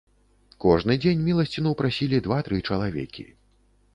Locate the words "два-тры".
2.27-2.57